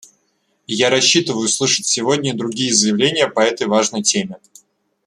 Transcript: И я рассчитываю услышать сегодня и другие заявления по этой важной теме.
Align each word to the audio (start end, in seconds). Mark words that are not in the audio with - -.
И 0.65 0.73
я 0.73 0.89
рассчитываю 0.89 1.45
услышать 1.45 1.85
сегодня 1.85 2.31
и 2.31 2.35
другие 2.35 2.73
заявления 2.73 3.27
по 3.27 3.39
этой 3.41 3.67
важной 3.67 4.01
теме. 4.01 4.37